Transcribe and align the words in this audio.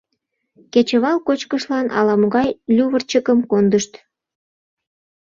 Кечывал 0.73 1.17
кочкышлан 1.27 1.87
ала-могай 1.99 2.49
лювырчыкым 2.75 3.39
кондышт. 3.51 3.93